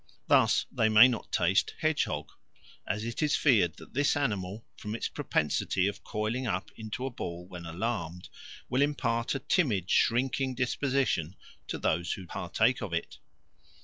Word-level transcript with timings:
Thus 0.27 0.65
they 0.71 0.89
may 0.89 1.07
not 1.07 1.31
taste 1.31 1.75
hedgehog, 1.77 2.31
"as 2.87 3.03
it 3.05 3.21
is 3.21 3.35
feared 3.35 3.75
that 3.77 3.93
this 3.93 4.17
animal, 4.17 4.65
from 4.75 4.95
its 4.95 5.07
propensity 5.07 5.85
of 5.87 6.03
coiling 6.03 6.47
up 6.47 6.71
into 6.75 7.05
a 7.05 7.11
ball 7.11 7.47
when 7.47 7.67
alarmed, 7.67 8.27
will 8.67 8.81
impart 8.81 9.35
a 9.35 9.39
timid 9.39 9.91
shrinking 9.91 10.55
disposition 10.55 11.35
to 11.67 11.77
those 11.77 12.13
who 12.13 12.25
partake 12.25 12.81
of 12.81 12.93
it." 12.93 13.19